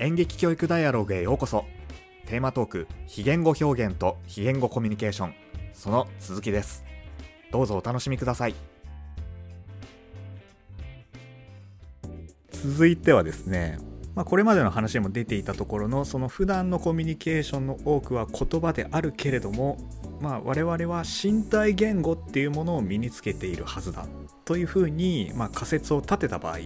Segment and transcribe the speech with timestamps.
[0.00, 1.64] 演劇教育ダイアログへようこそ。
[2.26, 5.34] テーマトーク非言語表現と非言語コミュニケーション。
[5.72, 6.84] その続きです。
[7.50, 8.54] どうぞお楽しみください。
[12.52, 13.78] 続いてはですね
[14.14, 19.78] まあ、これまでの話でも出ていたところのその普段のコミュニケーションの多くは言葉であるけれども、
[20.20, 24.06] まあ、我々は身体言語っていうものを身につけているはずだ
[24.44, 26.58] というふうに、まあ、仮説を立てた場合、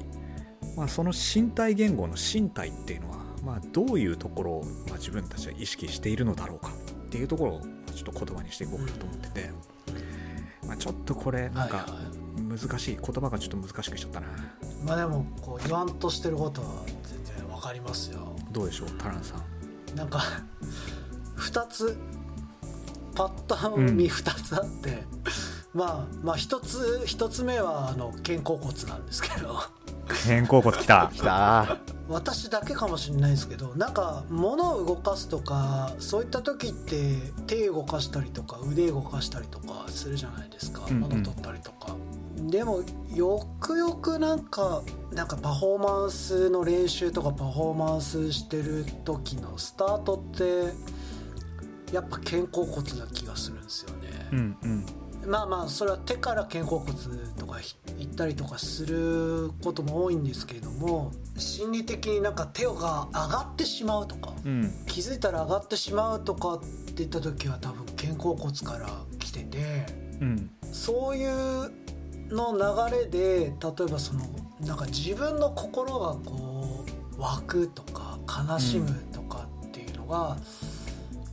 [0.79, 7.61] まあ、その身体言語の身体っていうのは、まあ、どういうところを、まあ、自分たちは意識しているのだろうかっていうところを
[7.95, 9.51] ちょっと言葉にしていこうかなと思ってて、
[10.67, 11.87] まあ、ちょっとこれなんか
[12.37, 14.27] 難しい言葉がちょっと難しくしちゃったな。
[14.85, 16.69] まあでもこう言わんとしてることは
[17.05, 18.35] 全然わかりますよ。
[18.51, 19.97] どうでしょうタランさん。
[19.97, 20.23] なんか
[21.37, 21.99] 2つ
[23.15, 25.05] パッと見2つあって、
[25.75, 29.59] まあまあ1つ一つ目はあの肩甲骨なんですけど。
[30.09, 31.11] 肩甲骨きた。
[31.13, 31.79] きた
[32.13, 41.01] 私だけかもしれないですけどなんか物を動かすとかそういった時って手動かしたりとか腕動かしたりとかするじゃないですか、うんうん。
[41.01, 41.97] 物取ったりとか。
[42.37, 42.83] でも
[43.15, 54.87] よくよくなんかなんかパフォーマンスの練習とかパフォーマンスしてる時のスタートってやっぱ肩甲骨な気がするんですよね、うんうん
[55.27, 56.93] まあまあそれは手から肩甲骨
[57.39, 57.59] とか
[57.99, 64.73] 行ったりとかすることも多いんですけれども心理的になんか手が上がってしまうとかうん。
[64.87, 69.87] 気づいたら上がってしまうとかって言った時は多分肩甲骨から来てて
[70.21, 70.51] うん。
[70.73, 71.71] そういう
[72.31, 72.57] の
[72.91, 73.53] 流れで例え
[73.89, 74.25] ばその
[74.61, 76.85] なんか自分の心がこ
[77.19, 80.37] う湧くとか悲しむとかっていうのが、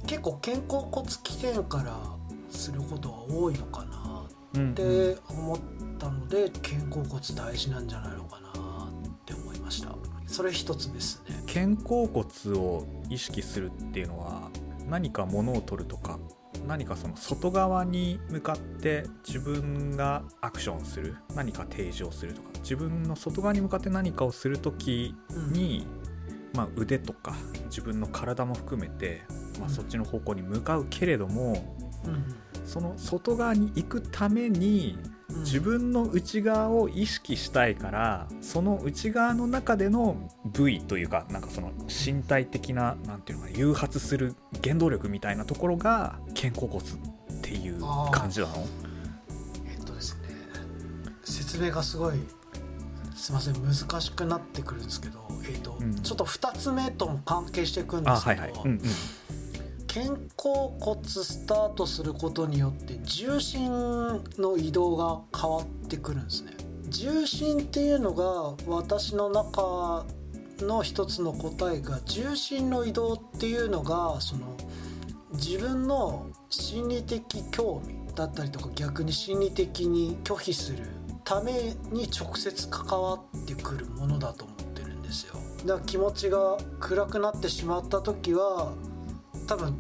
[0.08, 2.19] 結構肩甲骨起点から
[2.60, 5.60] することが多いのかなうんって思っ
[5.98, 9.96] たので肩甲骨大事なんじゃないのかなって思いました。
[10.28, 11.44] それ一つ目ですね。
[11.48, 14.50] 肩甲骨を意識するっていうのは
[14.88, 16.20] 何か物を取るとか
[16.68, 25.16] 何かその外側に向かって自分がアクションする何か提示をするとか自分の外側に向かって何かをする時
[25.52, 25.88] に、
[26.54, 27.36] まあ、腕とか
[27.66, 29.22] 自分の体も含めて、
[29.60, 29.74] まあ、うん。
[29.74, 31.76] そっちの方向に向かうけれども
[32.06, 32.36] うん
[32.70, 35.10] その外側に行くためにうん。
[35.42, 47.80] 自分の内側を意識したいからその内側の中での部位というかなんかその身体的ななんていうのかな誘発する原動力みたいなところが肩甲骨っていう
[48.12, 48.66] 感じなの？
[49.72, 50.30] えっとですね
[51.24, 52.16] 説明がすごい
[53.16, 55.94] すいません難しくなってくるんですけど、えっとうん。
[55.96, 58.42] ちょっと2つ目とも関係していくんであすけど、
[59.92, 66.54] 肩甲骨スタートすることによって重心の移動が変わってくるんですね。
[66.90, 70.06] 重心っていうのが私の中
[70.60, 74.56] の一つの答えが重心の移動っていうのがその
[75.34, 80.86] 自分の心理的興味だったりとか逆に心理的に拒否する
[81.24, 81.52] ため
[81.92, 85.34] に直接関わってくるものだと思ってるんですよ。
[85.66, 88.74] だから気持ちが暗くなってしまった時は
[89.50, 89.76] 多分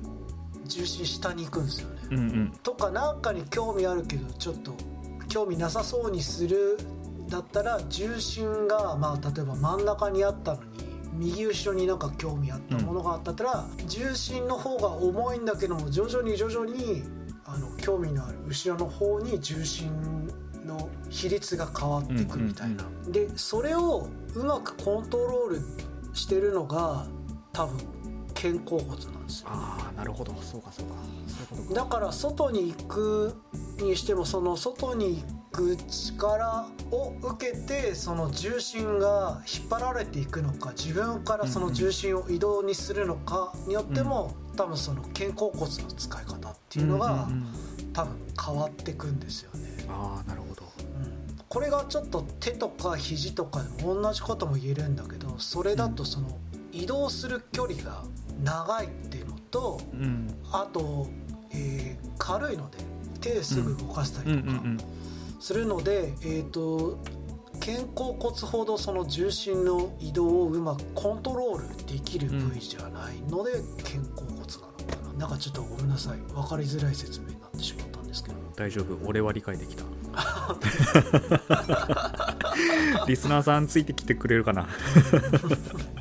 [0.65, 2.51] 重心下に行くんですよね、うんうん。
[2.63, 4.73] とか何かに興味あるけどちょっと
[5.27, 6.77] 興味なさそうにする
[7.27, 17.03] だったら重心がまあ例えば真ん中にあったのに右後ろになんか興味あったものがあったら、重心の方が重いんだけども徐々に徐々に
[17.45, 19.91] あの興味のある後ろの方に重心
[20.65, 25.61] の比率が変わっていくみたいな、でそれをうまくコントロール
[26.13, 27.05] してるのが
[27.51, 27.77] 多分
[28.41, 29.47] 肩甲骨なんですよ。
[29.51, 30.33] ああなるほど。
[30.41, 30.95] そうかそうか。
[31.27, 31.81] そういうことか。
[31.81, 33.35] だから外に行く
[33.81, 47.45] にしてもその外に行く力を受けてその重心が引っ張られていくのか自分からその重心を移動にするのかによっても、多分その肩甲骨の使い方っていうのが、んんん。
[47.91, 48.13] 多分
[48.45, 50.61] 変わってくんですよね、ああなるほど。
[50.61, 51.37] うん。
[51.49, 56.37] これがちょっと手とか肘とかでも同じことも言えるんだけどそれだとその
[56.71, 58.03] 移動する距離が
[58.43, 60.27] 長いっていうのとうん。
[60.51, 61.07] あと、
[61.51, 62.77] えー軽いので
[63.21, 64.77] 手すぐ動かしたりとかん。
[65.39, 66.99] するので、えー、と
[67.59, 73.51] 肩甲骨ほどその重心の移動をうまくコントロールできる部位じゃないので、
[73.83, 74.49] 肩甲骨なのか
[75.13, 75.19] な。
[75.19, 76.17] なんかちょっとごめんなさい。
[76.33, 78.35] 分かりづらい説明になってしまったんですけど。
[78.55, 78.97] 大丈夫。
[79.05, 79.83] 俺は理解できた。
[83.07, 84.67] リスナーさんついてきてくれるかな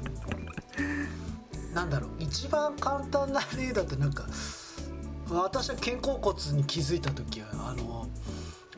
[2.89, 4.25] 簡単な例だとなんか
[5.31, 8.09] 私は肩甲骨に気づいた時はあの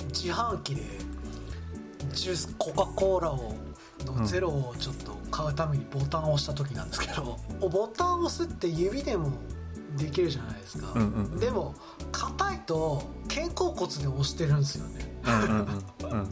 [0.08, 0.82] 自販機で
[2.12, 3.54] ジュースコカ・コーラを
[4.04, 9.30] のゼロをちょっと買うためにボタンを押した時なんですけど、ボタンを押すって指でも
[9.96, 11.38] できるじゃないですか、うんうんうん。
[11.38, 11.74] でも
[12.10, 15.14] 硬いと肩甲骨で押してるんですよね。
[15.24, 16.28] うんうんうん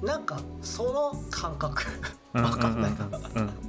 [0.06, 1.82] なんかその感覚。
[2.34, 3.38] うん分かんないかなうん。
[3.38, 3.68] うん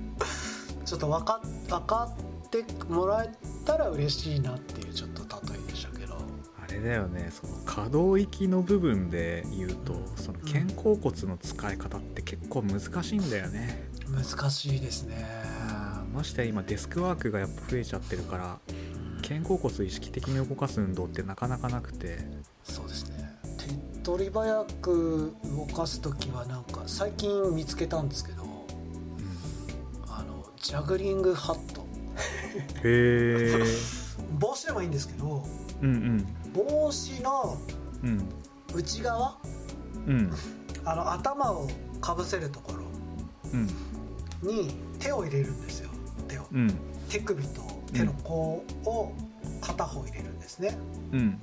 [0.90, 1.40] ちょっと分か
[1.70, 2.10] 分か
[2.58, 3.30] ってもらえ
[3.66, 6.18] たら嬉しいなっていうちょっと例えでしたけど。
[6.62, 15.26] あれだよねその可動域の部分で言うとその肩甲骨の使い方って結構難しいんだよね、難しいですね。
[16.14, 18.60] ましてや今デスクワークがやっぱ増えちゃってるから
[19.22, 22.20] 肩甲骨を意識的に動かす運動ってなかなかなくて。
[22.64, 23.40] そうですね。
[23.58, 28.44] 手っ取り早く動かす時はなんか最近見つけたんですけど
[30.08, 31.79] あのジャグリングハット
[32.56, 33.64] へえ
[34.40, 35.44] 帽子でもいいんですけど
[35.82, 36.28] うんうん。
[36.54, 37.58] 帽子の
[38.04, 38.30] うん
[38.74, 39.38] 内側
[40.08, 40.32] うん。
[40.86, 41.68] あの頭を
[42.02, 42.84] かぶせるところ
[43.54, 43.68] うん。
[44.48, 45.90] に手を入れるんですよ。
[46.28, 46.46] 手を。
[46.52, 46.74] うん。
[47.10, 47.62] 手首と
[47.94, 49.14] 手の甲を
[49.62, 50.78] 片方入れるんですね。
[51.12, 51.42] うん。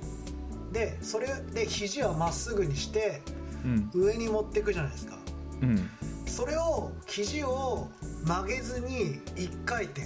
[0.71, 3.21] でそれで肘はまっすぐにして
[3.65, 3.91] うん。
[3.93, 5.17] 上に持っていくじゃないですか。
[5.61, 5.89] うん。
[6.25, 7.87] それを肘を
[8.25, 10.01] 曲げずに1回転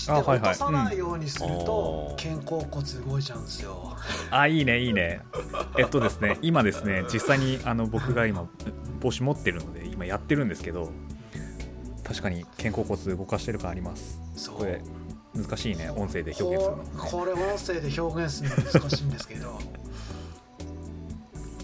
[0.00, 0.38] してあはいはい。
[0.40, 2.16] 落とさないようにするとうん。
[2.16, 3.96] 肩甲骨動いちゃうんですよ。
[4.30, 5.20] あいいねいいね。
[5.78, 8.48] えっとですね今ですね実際にあの僕が今
[9.00, 10.90] 帽子持ってるので今やってるんですけど
[12.04, 14.20] 確かに肩甲骨動かしてる感あります。
[14.34, 14.56] そう。
[14.56, 14.82] これ
[15.32, 16.84] 難しいね音声で表現するの。
[16.98, 19.58] ここれ音声で表現するの難しいんですけど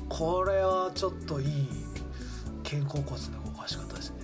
[0.08, 1.68] これはちょっといい
[2.62, 4.16] 肩甲骨の動かし方ですね。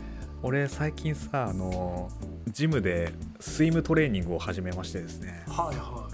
[0.43, 2.09] 俺最近さあの
[2.49, 5.43] ジムでスイムトレーニングを始めましてですね。
[5.47, 6.13] はいはい。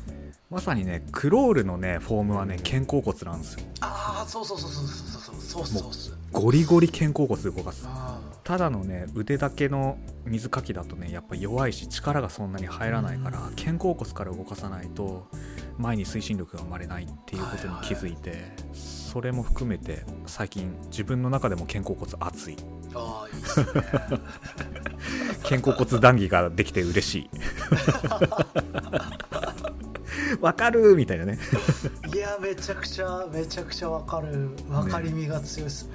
[0.51, 3.67] まさにねクロールのねフォームはね肩甲骨なんですよ。
[3.81, 7.85] ああそうそうそうそうそうそうそうそうそうゴリゴリ肩甲骨で動かす。
[7.87, 13.57] あただのね腕だけの水かきだとねやっぱ弱いし力がそんなに入らないからうん。
[13.57, 15.27] 肩甲骨から動かさないと
[15.77, 23.67] 前に推進力が生まれないっていうことに気づいてそれも含めて最近自分の中でも肩甲骨熱いーあーいいですね。
[25.43, 27.31] 肩甲骨談義ができて嬉しい。
[30.41, 31.39] わかるみたいなね。
[32.15, 34.51] いやめちゃくちゃめちゃくちゃわかる。
[34.69, 35.95] 分かりみが強いですね。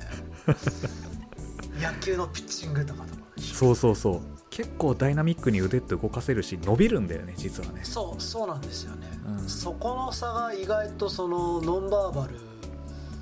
[1.80, 4.22] 野球のピッチングとかとかそうそうそう。
[4.50, 7.80] 結構ダイナミックに腕って動かせるし伸びるんだよね実はね。
[7.84, 9.50] そうそうなんですよね、うん。
[9.50, 12.36] そこの差が意外とそのノンバーバル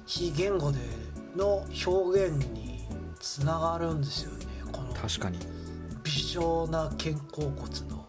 [0.06, 0.80] 非言語で
[1.38, 2.61] の表現に
[3.22, 5.40] つながるんですよねこの確かに。
[6.04, 7.52] 微小な肩甲骨
[7.90, 8.08] の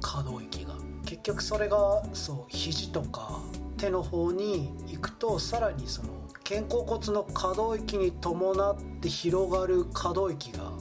[0.00, 0.74] 可動域が。
[1.06, 3.40] 結局それがそう肘とか
[3.76, 6.08] 手の方に行くとさらにその
[6.42, 10.72] 肩甲骨の可動域に伴って広がる可動域が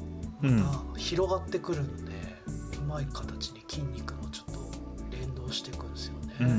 [0.41, 2.11] また広がってくるので、
[2.79, 4.59] うまい形に筋肉もちょっと
[5.15, 6.53] 連動していくんですよね、うんうん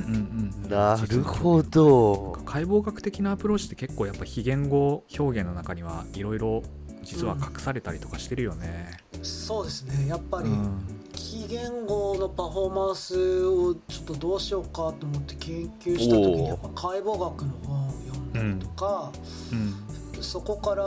[0.65, 2.39] うんなるほど。
[2.47, 6.63] 解剖学的なアプローチって結構やっぱ非言語表現の中にはいろいろ
[7.05, 10.09] 実は隠されたりとかしてるよね、そうですね。
[10.09, 11.01] やっぱりうん。
[11.15, 19.13] 非言語のパフォーマンスをちょっとどうしようかと思って研究した時にやっぱ解剖学の本を読んだりとか、
[19.53, 20.23] うん。
[20.23, 20.85] そこから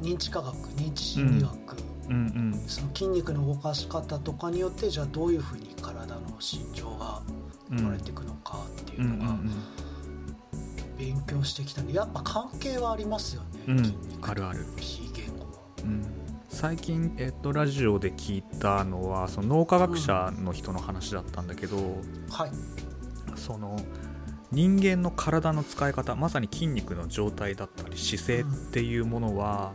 [0.00, 1.52] 認知科学認知心理学、
[2.08, 2.14] うん。
[2.14, 2.16] う
[2.56, 7.20] んその筋肉の動かし方とかによってじゃあどういうふうに体の心情が
[7.70, 7.78] うん。
[7.78, 9.38] 生まれていくのかっていうんううんのが
[10.98, 13.78] 勉強してきたんでやっぱ関係はありますよね、うん。
[13.84, 14.66] 筋肉とあるある。
[14.76, 15.07] 非
[16.48, 21.76] 最近、えっと、ラジオで聞いたのはその脳科学者の人の話だったんだけど、
[22.30, 22.50] はい。
[23.36, 23.78] その
[24.50, 29.72] 人間の体の使い方まさに筋肉の状態だったり姿勢っていうものは、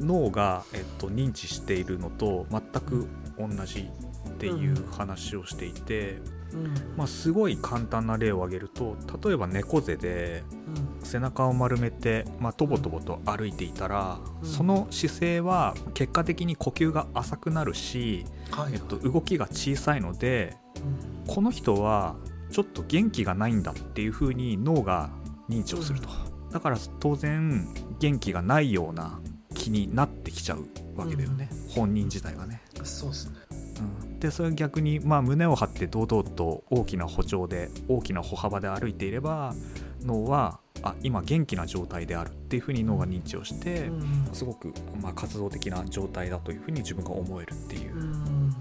[0.00, 3.88] 脳が、えっと、認知しているのと全く同じ
[4.28, 6.20] っていう話をしていて、
[6.52, 6.74] うん。
[6.96, 10.42] まあ、すごい簡単な例を挙げると例えば猫背で
[11.06, 14.48] 背中を丸めて、まあ、とぼとぼと歩いていたら、うん。
[14.48, 18.74] その姿勢は結果的に呼吸が浅くなるし、うんはい。
[18.74, 21.34] えっと、動きが小さいのでうん。
[21.34, 22.16] この人は
[22.50, 25.10] ちょっと元気がないんだっていう風に脳が
[25.48, 26.08] 認知をすると、
[26.52, 29.20] だから当然元気がないような
[29.54, 33.36] 気になってきちゃうわけだよね、本人自体がね、そうですね。
[33.80, 39.54] うん、でそれ逆に、まあ、胸を張って堂々と大きな歩調で大きな歩幅で歩いていれば
[40.02, 44.28] 脳はあ今元気な状態であるっていう風に脳が認知をして、うん。
[44.32, 48.54] すごく、まあ、活動的な状態だという風に自分が思えるっていう、うん。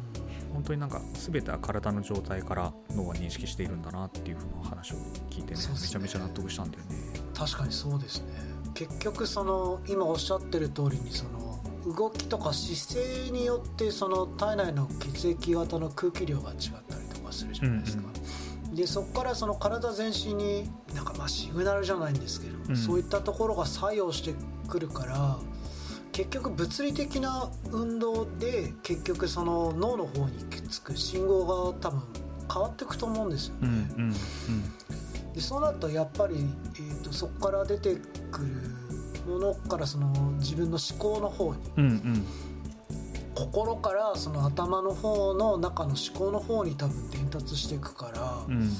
[0.54, 4.96] 本当になんか全ては体の状態から脳は認識しているんだなっていう風な話を
[5.30, 5.68] 聞いてねね。
[5.74, 6.96] めちゃめちゃ納得したんだよね。
[7.34, 8.28] 確かにそうですね。
[8.74, 11.46] 結局その今おっしゃってる通りにその
[11.86, 16.58] 動きとか姿勢によってその体内の血液型の空気量が違っ
[16.90, 18.04] たりとかするじゃないですか、
[18.76, 22.78] でそこからその体全身になんかまあシグナルじゃないんですけど、うん。
[22.78, 24.36] そういったところが作用して
[24.68, 25.38] くるから
[26.12, 30.98] 結局物理的な運動で結局その脳の方に行き着く。
[30.98, 32.02] 信号が多分
[32.54, 33.68] 変わっていくと思うんですよね。
[33.98, 34.14] うんうん
[35.34, 36.36] でそうなるとやっぱり、
[36.76, 37.98] えー、とそこから出て
[38.32, 38.48] くる
[39.28, 40.08] ものからその
[40.40, 42.26] 自分の思考の方にうんうん
[43.36, 48.72] 心からその頭の方の中の思考の方に多分伝達していくから、うんうん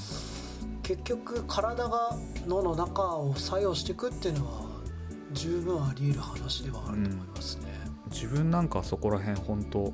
[0.82, 4.66] 結局体が脳の中を作用していくっていうのは
[5.32, 7.64] 十分あり得る話ではあると思いますね。
[8.12, 9.92] 自分なんかそこら辺本当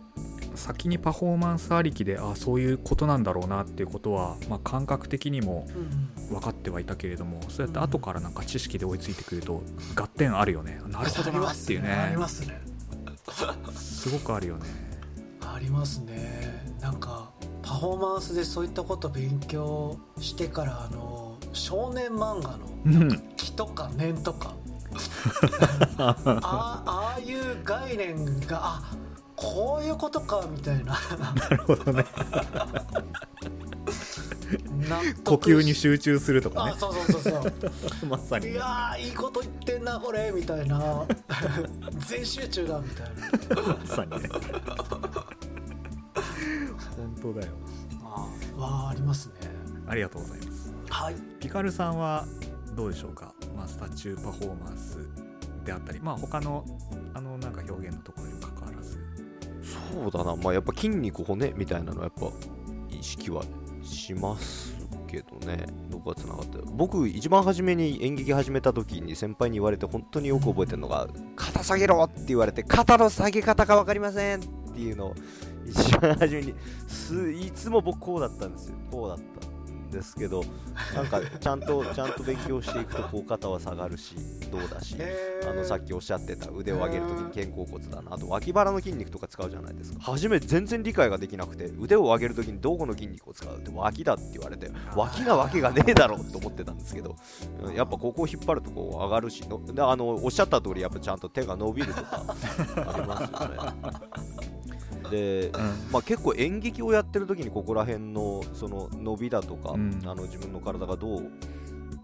[0.54, 6.12] 先にパフォーマンスありきであそういうことなんだろうなっていうことは、まあ、感覚的にもうんうん。
[6.28, 9.62] 分かってはいたけれどもそうやって後からなんか知識で追いついてくると
[9.96, 10.78] 合点あるよね。
[10.88, 11.90] なるほどありまなっていうすね。
[11.90, 12.71] ありねますね
[14.02, 14.66] すごくあるよね。
[15.40, 16.74] ありますね。
[16.80, 17.30] なんか
[17.62, 23.08] パフォーマンスでそういったこと勉強してからあの少年漫画のうん。
[23.36, 24.56] 気とか念とか。
[25.98, 26.16] あ
[26.84, 28.82] ああいう概念があ
[29.36, 30.98] こういうことかみたいな。
[31.38, 32.04] なるほどね。
[33.60, 33.61] 納
[35.24, 36.72] 呼吸に集中するとかね。
[36.74, 38.06] あそうそうそうそう。
[38.08, 38.52] まさにね。
[38.52, 41.06] いやーいいこと言ってんなこれみたいな。
[42.08, 43.06] 全集中だみたい
[43.64, 43.74] な。
[43.74, 44.28] まさにね。
[46.96, 47.52] 本当だよ。
[48.56, 49.34] はありますね。
[49.86, 50.74] ありがとうございます。
[50.88, 51.14] はい。
[51.40, 52.26] ピカルさんは
[52.74, 54.98] どうでしょうか、まあ、スタチューパフォーマンス
[55.64, 56.00] であったり。
[56.00, 56.64] まあ他の
[57.14, 58.98] あのなんか表現のところにもかかわらず。
[59.62, 60.36] そうだな。
[60.36, 62.30] まあやっぱ筋肉骨みたいなのはやっぱ
[62.90, 63.42] 意識は
[63.82, 64.71] します
[65.12, 74.42] けどねどこがつながって僕一番初めに演劇始めた時に先輩に言われて本当によく覚えてるのが肩下げろって言われて肩の下げ方が分かりませんっ
[74.74, 75.14] ていうのを
[75.66, 76.54] 一番初めに
[76.88, 78.76] すいつも僕こうだったんですよ。
[78.90, 79.51] こうだった。
[79.92, 80.42] ですけど
[80.94, 84.16] なんかちゃんとちゃんと勉強していくとこう肩は下がるし
[84.50, 84.96] どうだし
[85.48, 90.00] あのさっきおっしゃってた腕を上げるときに肩甲骨だなあと脇腹の筋肉とか使うじゃないですか。
[90.00, 97.16] 初め全然理解ができなくて腕を上げるときにどこの筋肉を使うって脇だって言われて脇なわけがねえだろうと思ってたんですけど
[97.62, 102.24] うんやっぱここを引っ張るとこう上がるしのであのおっしゃった通りやっぱちゃんと手が伸びるとか
[102.76, 104.51] ありますよね
[105.12, 105.52] で
[105.92, 110.00] まあ、結構演劇をやってる時にここら辺のその伸びだとか、うん。
[110.06, 111.30] あの自分の体がどう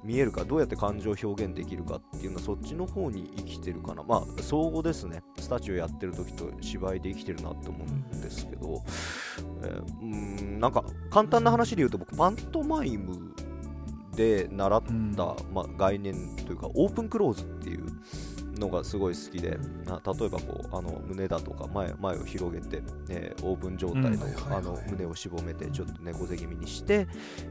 [0.04, 4.02] 見えるかどうやって感情を表現できるかっていうのはそっちの方に生きてるかな。
[4.02, 5.22] まあ相互ですね。
[5.38, 8.82] スタチューやってる時と芝居で生きてるなって思うんですけど、
[9.62, 13.34] えーうーんなんか簡単な話で言うと僕パントマイム
[14.14, 15.14] で習った、うん。
[15.54, 17.86] まあ、概念というかオープンクローズっていう
[18.58, 27.06] のがすごい好きであ例えばこうあの胸だとか前前を広げて、えーオープン状態の,、うんあの胸をしぼめてちょっと猫背気味にして、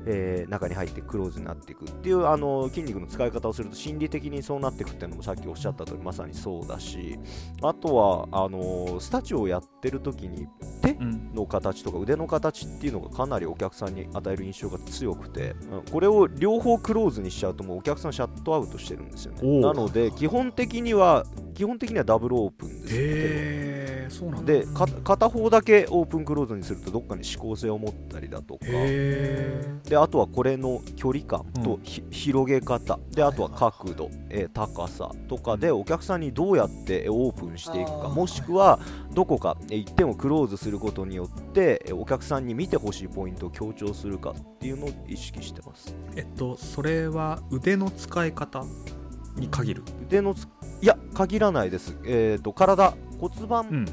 [0.05, 7.17] えー中に入ってクローズになっていくっていうあの筋肉の使い方をすると心理的にそうなっていくっていうのもさっきおっしゃった通りまさにそうだし
[7.61, 10.47] あとはあのスタチューをやってる時に
[10.81, 24.53] 手うんの形とか腕の形っていうのがかなりお客さんに与える印象が強くて、うんこれを両方クローズにしちゃうともうお客さんシャットアウトしてるんですよおねうなので基本的には基本的にはダブルオープンですよへえそうなんだ。
[24.53, 28.59] でか片方だけオープンクローズにするとどっかに指向性を持ったりだとか。
[28.65, 31.83] へであとはこれの距離感とうん。
[31.83, 32.99] ひ、広げ方。
[33.11, 38.09] であとは角度、えー高さとかでお客さんにどうやってえーオープンしていくか。
[38.09, 38.79] もしくは
[39.13, 45.95] どこかえー一点をクローズすることによってえーお客さんに見てほしいポイントを強調するかっていうのを意識してます。
[46.15, 48.63] えっとそれは腕の使い方
[49.37, 49.83] に限る。
[50.07, 50.47] 腕のつ
[50.81, 53.85] いや限らないです、えー、と体骨う盤ん。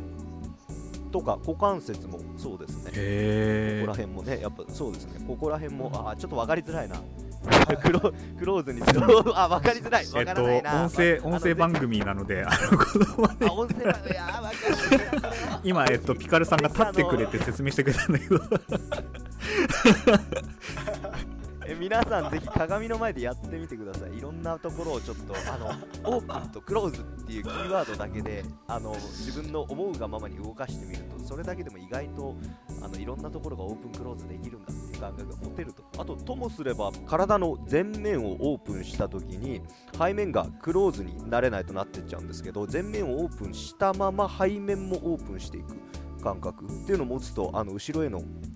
[1.11, 6.97] とか股関節もそうですね、へえここら辺もね、やっぱそうですね、ここら辺も、あーちょっと分かりづらいな。
[7.83, 9.01] クロクローズにする
[9.39, 10.05] あ、分かりづらい。
[10.05, 10.83] え分っとからないな。
[10.83, 14.57] 音声音声番組なのであの子供はねあ、音声番組、いやかる。
[15.63, 18.41] 今えっとピカルさんが立ってくれて説明してくれたんだけど
[21.67, 24.17] え皆さんぜひ鏡の前でやってみてください。
[24.17, 25.67] いろんなところをちょっとあの
[26.17, 32.35] オープンとクローズっていうキーワードだけであの自分の思うがままに動かしてみるとそれだけでも意外と
[32.83, 35.83] あのいろんなところがオープンクローズできるんだっていう感覚が持てると。
[35.99, 39.63] あとともすれば体の前面をオープンした時に
[39.97, 45.77] 背面がクローズになれないとなってっちゃうんですけど前面をオープンしたまま背面もオープンしていく
[46.23, 48.54] 感覚っていうのを持つとあの後ろへのうん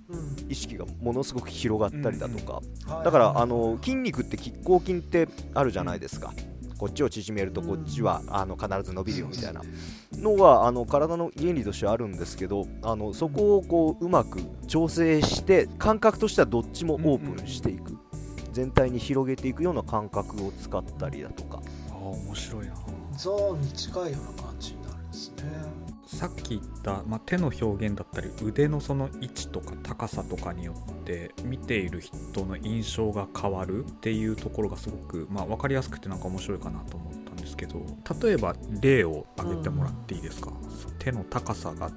[0.49, 2.61] 意識がものすごく広がったりだとか、
[2.93, 3.05] はい。
[3.05, 6.33] だからあの筋肉って拮抗筋ってあるじゃないですか、
[6.79, 9.63] こっちを縮めるとこっちはあの必ず伸びるよみたいな。
[10.13, 17.97] のがあの体の原理としてあるんですけどあのそこをこううまく調整して感覚としてはどっちもオープンしていく、
[18.53, 21.61] 全体に広げていくような感覚を使ったりだとか。
[21.91, 22.75] あ面白いな。
[23.17, 25.45] ゾーンに近いような感じになるんですね
[26.09, 37.85] さっき言った、まあ、手の表現だったり腕のその位置とか高さとかによって見ている人の印象が変わるっていうところがすごく、まあ、分かりやすくてなんか面白いかなと思ったんですけど
[38.23, 40.51] 例えば例を挙げてもらっていいですか、
[40.99, 41.91] 手の高さが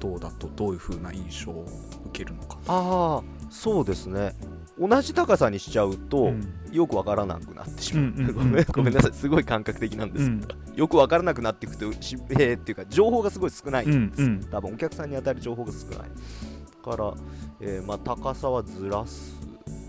[0.00, 1.64] どうだとどういう風な印象を
[2.06, 2.58] 受けるのか。
[2.66, 4.32] ああそうですね。
[4.78, 8.64] 同じ高さにしちゃうと、うんよくわからなくなってしまう、うんうんうん。
[8.72, 9.12] ごめんなさい。
[9.12, 10.30] すごい感覚的なんです。
[10.30, 14.40] けど、よくわからなくなっていくとし、えーっていうか情報がすごい少ないんです、うんうん。
[14.44, 16.10] 多分お客さんに与える情報が少ない。
[16.82, 17.14] から、
[17.60, 19.38] えーまあ、高さはずらす、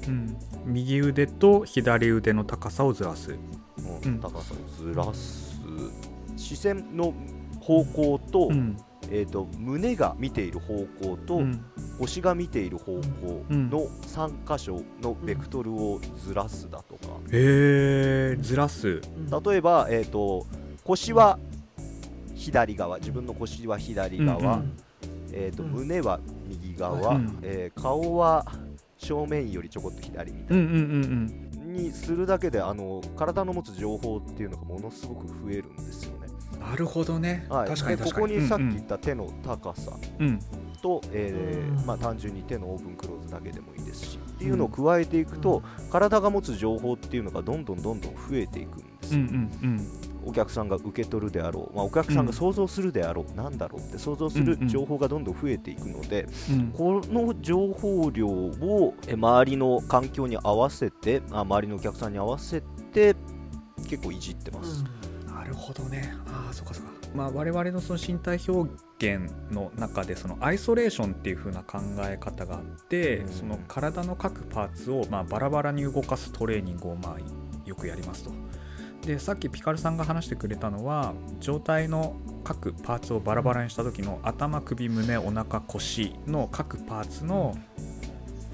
[0.07, 0.37] うん。
[0.65, 3.31] 右腕と左腕の高さをずらす。
[3.31, 4.11] うん。
[4.11, 4.19] うん。
[4.19, 5.59] 高さをずらす。
[6.35, 7.13] 視線の
[7.59, 8.77] 方向と,、うん
[9.11, 11.65] えー、と胸が見ている方向と、うん。
[11.99, 13.01] 腰が見ている方向
[13.49, 13.69] うん。
[13.69, 19.01] の3箇所のベクトルをずらすだとか、へえずらす。
[19.45, 20.45] 例えば、えー、と
[20.83, 21.39] 腰は
[22.35, 24.65] 左側自分の腰は左側、うんう
[25.31, 25.69] えー、とうん。
[25.71, 27.39] 胸は右側、うん。
[27.43, 28.45] えー顔は
[29.03, 31.73] 正面よりちょこっと左みたいうんうんうんうん。
[31.75, 36.22] な、にするだけであの体の持つ情報っていうのがものすごく増えるんですよね。
[36.69, 38.27] なるほどね、はい、確かにで確かに。
[38.27, 40.39] ここにさっきうん言った手の高さうん。
[40.81, 41.85] と、えーうん。
[41.85, 49.87] まあ、単純に手のオープンクローズだけでもいいですしっていうのを加えていくと、体が持つ情報っていうのがどんどんどんどん増えていくんですうんうよ、ん。
[50.25, 54.67] お客さんが受け取るであろう、まあ、お客さんが想像するであろう、なんだろうって想像するうんうん。
[54.67, 56.55] 情報がどんどん増えていくので、うん。
[56.55, 63.15] うんこの情報量をえ周りの環境に合わせてあ周りのお客さんに合わせて
[63.87, 64.89] 結構いじってます、な
[65.53, 66.13] るほどね。
[66.27, 66.91] ああそうかそうか。
[67.15, 68.69] まあ我々のその身体表
[68.99, 73.27] 現の中でそのアイソレーションっていう風な考え方があって、うん。
[73.29, 78.31] その体の各パーツをまあバラバラに動かすトレーニングをまあよくやりますと。
[79.05, 87.57] でさっきピカルさんが話してくれたのは状態の各パーツをバラバラにした時の頭首胸お腹腰の各パーツの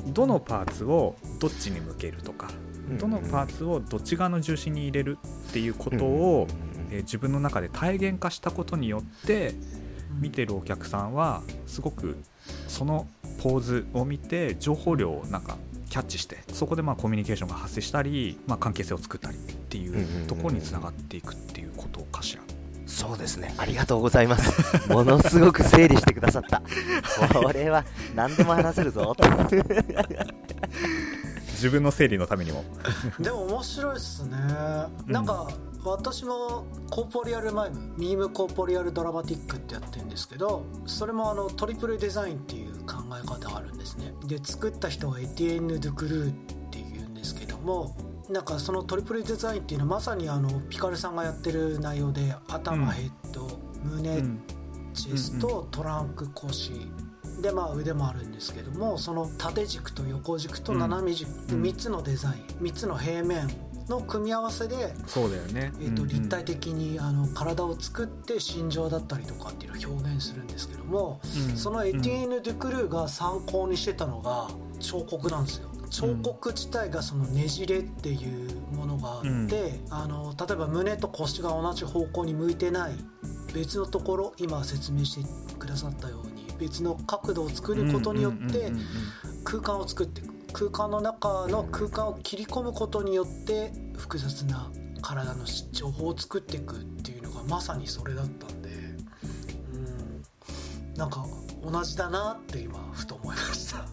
[0.08, 2.50] どのパーツをどっちに向けるとか
[2.98, 5.18] どのパーツをどっち側の重心に入れる
[5.50, 6.48] っていうことを、
[6.92, 9.56] えー自分の中で体現化したことによって
[10.20, 12.18] 見てるお客さんはすごく
[12.68, 13.08] その
[13.42, 15.58] ポーズを見て情報量をなんか
[15.90, 22.44] キャッチしてそこでまあコミュニケーションが発生したり、まあ、関係性を作ったりっていうところにつながっていくっていうことかしら。
[22.86, 23.54] そうですね。
[23.58, 24.90] ありがとうございます。
[24.92, 26.64] ものすごく整理してくださった。
[27.34, 29.16] これは何でも話せるぞ。
[31.54, 32.64] 自分の整理のためにも。
[33.20, 34.38] でも面白いっすね、
[35.08, 35.50] なんか
[35.84, 44.14] 私もコーポリアルマイムミームコーポリアルドラマティックってやってるんですけどそれもあのトリプルデザインっていう考え方があるんですね。
[44.26, 46.34] で作った人はエティエンヌ・ドゥ・クルーっ
[46.70, 47.96] ていうんですけども
[48.30, 53.48] なんかそのトリプルデザインっていうのはまさにあのピカルさんがやってる内容で頭、うんヘッド
[53.84, 54.42] 胸、うん
[54.94, 56.74] チェスト、トランク腰。
[57.42, 61.62] でまあ腕もあるんですけどもその縦軸と横軸と斜め軸、うん。
[61.62, 63.48] 3つのデザイン3つの平面
[63.90, 71.58] の組み合わせで、そうだよね、えー、と立体的にあの体を作って心情だったりとかっていうのを表現するんですけども、うん。
[71.58, 74.48] そのエティエーヌ・ドゥ・クルーが参考にしてたのが
[74.80, 75.70] 彫刻なんですよ。
[75.90, 79.94] 彫刻自体がそのねじれっていうものがあって、うん。
[79.94, 82.94] あの例えば胸と腰が同じ方向に向いてない
[83.54, 88.72] 別のところ今説明してくださったように別の角度を作ることによって
[89.44, 98.70] 空間を作っていく空間の中の空間を切り込むことによって複雑な体の情報を作っていくっていうのがまさにそれだったんで
[99.74, 100.24] うん。
[100.96, 101.26] なんか
[101.64, 103.86] 同じだなって今ふと思いました。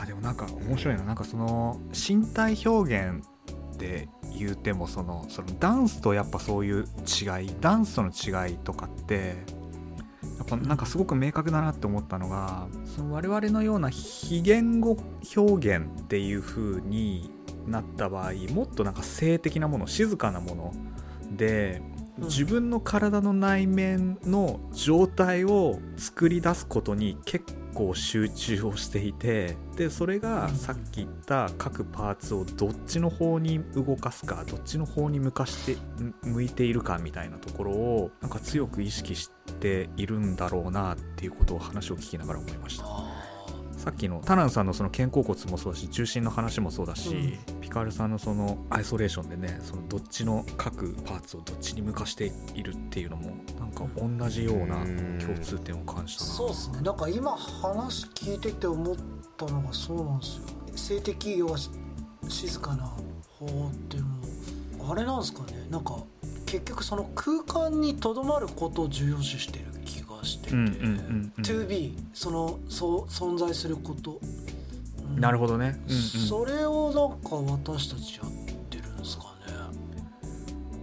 [0.00, 1.04] あでもなんか面白いな。
[1.04, 3.24] なんかその身体表現
[3.78, 9.36] で言うてもそのそのダンスとやっぱそういう違いダンスとの違いとかって
[10.38, 14.96] やっぱなんかすごく明確だなって思ったのがその我々のような非言語
[15.36, 17.30] 表現っていう風に
[17.66, 20.74] なった場合もっとなんか性的なもの静かなもの
[21.36, 21.82] で
[22.18, 22.24] うん。
[22.24, 27.44] 自分の体の内面の状態を作り出すことに結
[27.78, 35.76] 構集中をしていてでそれがさっき言った各パーツをどっちの方に動かすかどっちの方に向かして
[36.24, 43.07] 向いているかみたいなところをなんか強く意識しているんだろうなっていうことを話を聞きながら思いました。
[43.88, 54.76] あさっきのタナンさんのその肩甲骨もそうだし重心の話もそうだし、ピカルさんのそのアイソレーションでねそのどっちの各パーツをどっちに向かしているっていうのもなんか同じような
[55.24, 56.30] 共通点を感じたな。
[56.30, 56.82] そうですね。
[56.82, 58.96] なんか今話聞いてて思っ
[59.38, 60.42] たのがそうなんですよ。
[60.76, 61.56] 性的要は
[62.28, 64.08] 静かな方っていうの
[64.84, 65.66] もあれなんですかね。
[65.70, 65.96] なんか
[66.44, 69.67] 結局その空間にとどまることを重要視してる
[70.18, 71.44] 気がしてて、うんうんうんうん。
[71.44, 74.20] to be そのそう存在すること、
[75.08, 75.20] うん。
[75.20, 78.30] なるほどね、うんうん、それをなんか私たちやっ
[78.68, 79.28] てるんですかね。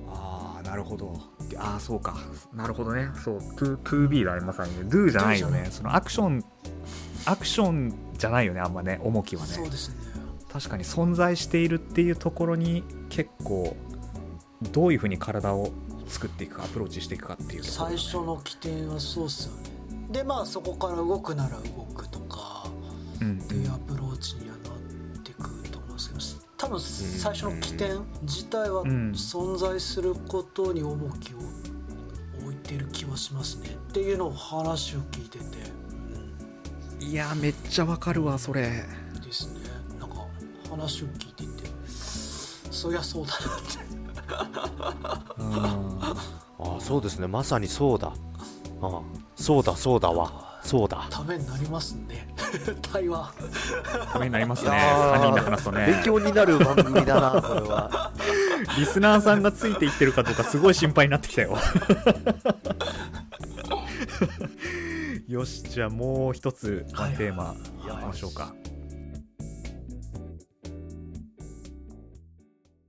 [0.10, 1.14] ああなるほど。
[1.58, 2.18] ああそうか。
[2.54, 3.10] なるほどね。
[3.24, 4.86] そう to, to be だねまさにね。
[4.90, 5.66] do じゃないよね。
[5.68, 5.72] い。
[5.72, 6.44] そのアクション
[7.26, 9.00] アクションじゃないよねあんまね。
[9.04, 9.48] 重きはね。
[9.48, 9.96] そうですね。
[10.52, 13.76] 確かに存在しているっていうところに結構
[14.72, 15.72] どういうふうに体を
[16.08, 19.70] 作っていくかアプローチしていくかっていうね、最初の起点はそうっすよね。
[20.12, 22.68] でまあそこから動くなら動くとか
[23.22, 29.12] うんっていうアプローチにはなってくると思うんですけど多分最初の起点自体はん。
[29.12, 31.38] 存在することに重きを
[32.42, 33.70] 置いてる気はしますね。
[33.70, 35.46] っていうのを話を聞いてて、
[37.04, 38.86] いやめっちゃわかるわそれ。
[39.16, 39.60] うん、ですね。
[40.00, 40.18] なんか
[40.70, 43.80] 話を聞いててそりゃそうだなって。
[43.80, 43.85] うん
[44.28, 46.16] あ
[46.60, 47.28] あそうですね。
[47.28, 48.14] まさにそうだ。
[48.82, 49.02] ああ
[49.36, 50.60] そうだそうだわ。
[50.64, 51.06] そうだ。
[51.12, 52.28] ためになりますね。
[52.82, 53.34] 対話。
[54.12, 54.72] ためになりますね。
[54.72, 55.22] いやー。
[55.22, 55.86] 3人で話すとね。
[55.86, 58.12] 勉強になる番組だなこれは。
[58.78, 61.58] リスナーさんがついていってるかどうかすごい心配になってきたよ。
[65.28, 66.86] よしじゃあもう一つ、
[67.18, 67.56] テーマ
[67.88, 68.54] やってみましょうか、